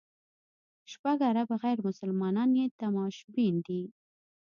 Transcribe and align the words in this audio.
شپږ 0.91 1.17
اربه 1.29 1.55
غیر 1.63 1.79
مسلمان 1.87 2.49
یې 2.59 2.65
تماشبین 2.81 3.55
دي. 3.67 3.81